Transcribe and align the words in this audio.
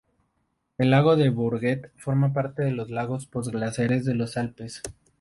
El 0.79 0.89
lago 0.89 1.15
del 1.15 1.29
Bourget 1.29 1.91
forma 1.95 2.33
parte 2.33 2.63
de 2.63 2.71
los 2.71 2.89
lagos 2.89 3.27
post-glaciares 3.27 4.03
de 4.03 4.15
los 4.15 4.35
Alpes. 4.35 4.81